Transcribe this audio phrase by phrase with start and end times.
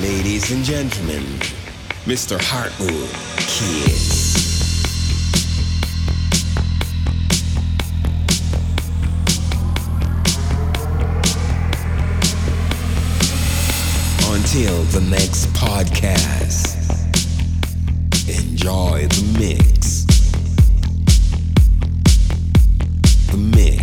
[0.00, 1.24] Ladies and gentlemen,
[2.04, 2.38] Mr.
[2.38, 3.10] Hartwood
[3.48, 4.36] Kids.
[14.30, 16.76] Until the next podcast,
[18.28, 20.04] enjoy the mix.
[23.32, 23.77] The mix.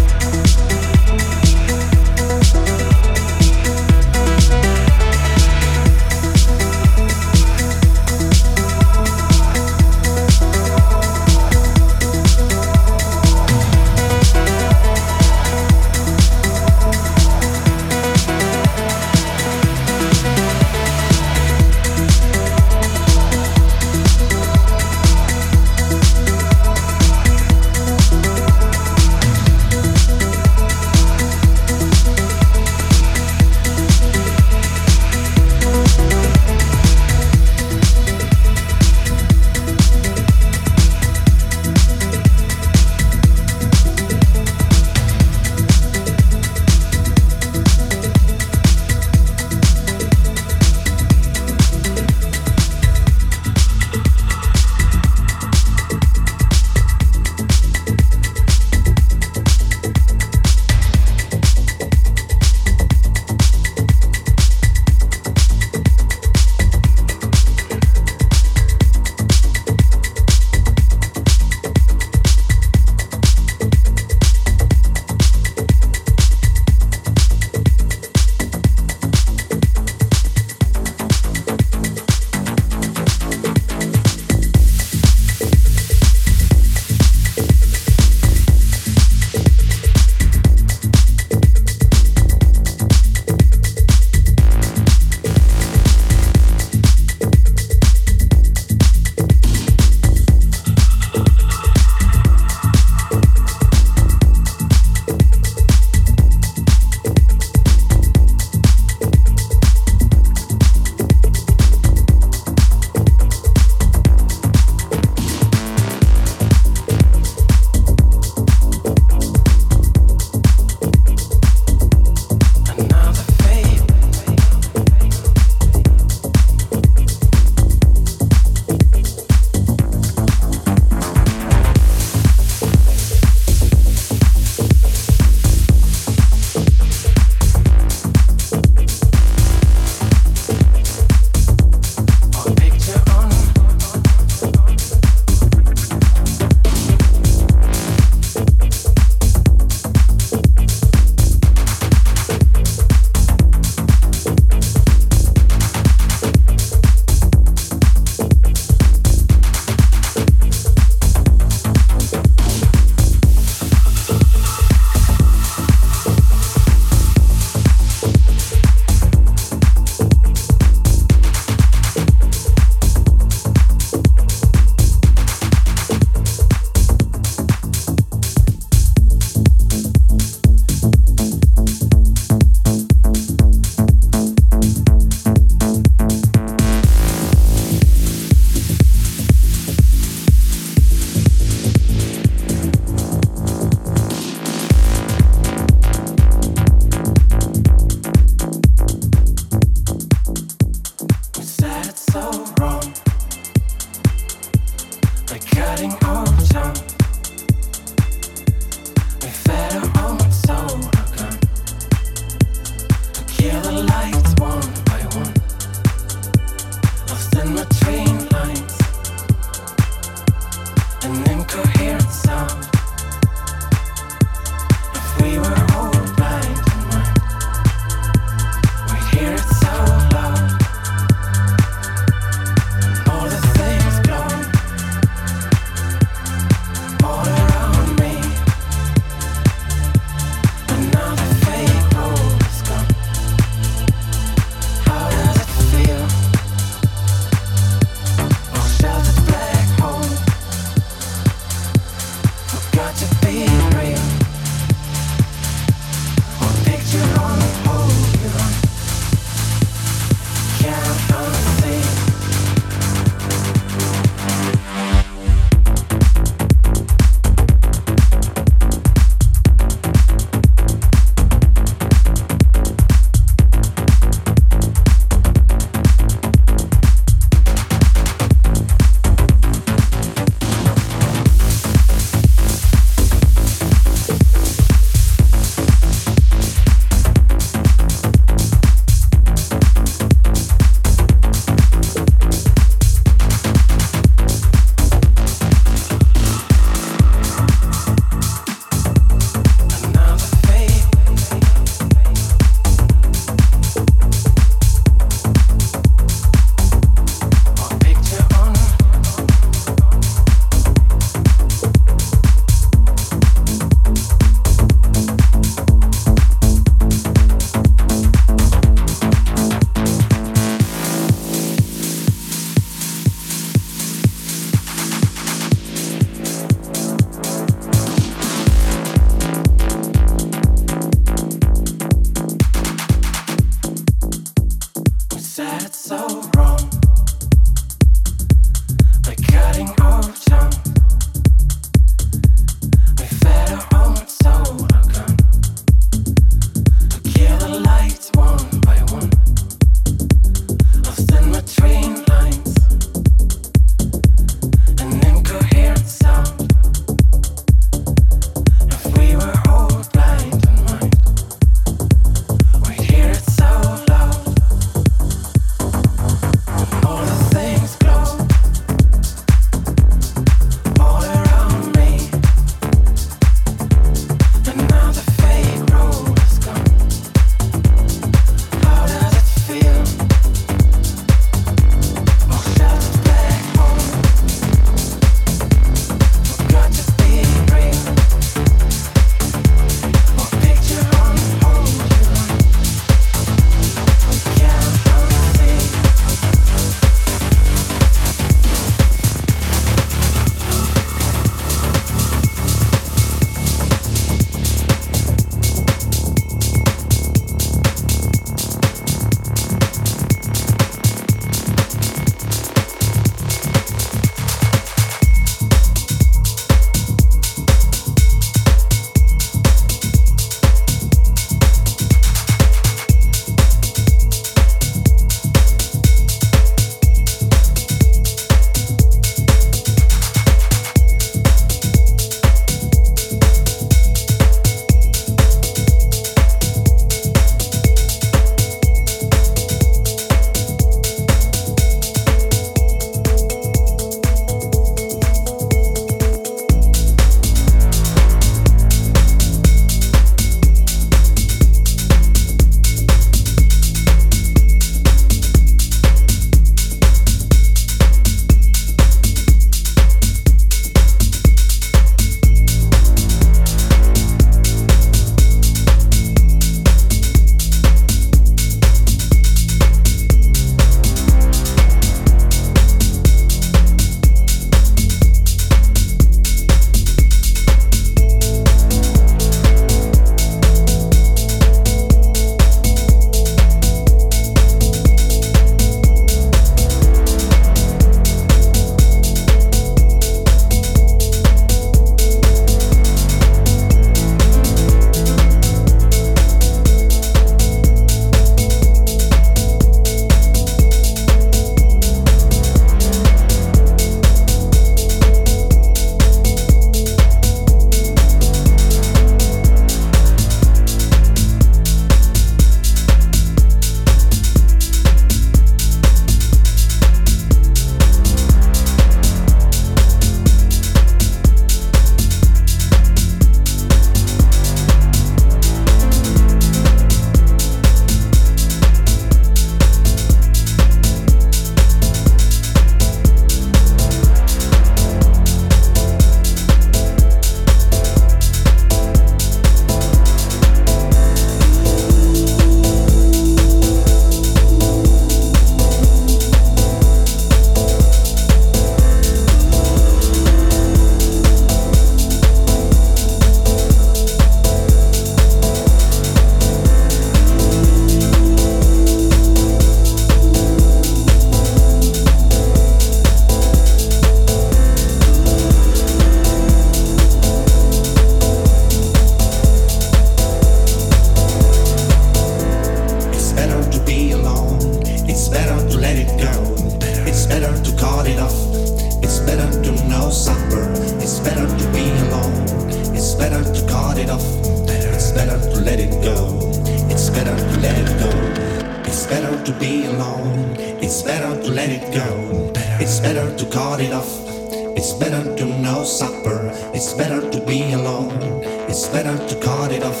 [598.70, 600.00] It's better to cut it off.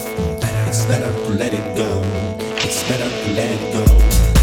[0.68, 2.02] It's better to let it go.
[2.64, 4.39] It's better to let it go.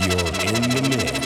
[0.00, 1.23] You're in the mix.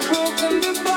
[0.00, 0.91] broken before.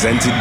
[0.00, 0.37] Presented